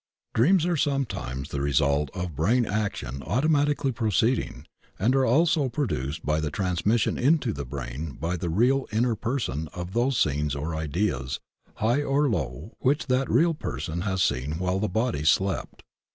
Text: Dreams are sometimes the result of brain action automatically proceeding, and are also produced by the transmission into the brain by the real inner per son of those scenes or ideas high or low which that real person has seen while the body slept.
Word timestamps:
Dreams 0.33 0.65
are 0.65 0.75
sometimes 0.75 1.49
the 1.49 1.61
result 1.61 2.09
of 2.15 2.35
brain 2.35 2.65
action 2.65 3.21
automatically 3.21 3.91
proceeding, 3.91 4.65
and 4.97 5.15
are 5.15 5.27
also 5.27 5.69
produced 5.69 6.25
by 6.25 6.39
the 6.39 6.49
transmission 6.49 7.19
into 7.19 7.53
the 7.53 7.65
brain 7.65 8.13
by 8.19 8.35
the 8.35 8.49
real 8.49 8.87
inner 8.91 9.13
per 9.13 9.37
son 9.37 9.69
of 9.73 9.93
those 9.93 10.17
scenes 10.19 10.55
or 10.55 10.73
ideas 10.75 11.39
high 11.75 12.01
or 12.01 12.27
low 12.27 12.73
which 12.79 13.05
that 13.05 13.29
real 13.29 13.53
person 13.53 14.01
has 14.01 14.23
seen 14.23 14.53
while 14.57 14.79
the 14.79 14.89
body 14.89 15.23
slept. 15.23 15.83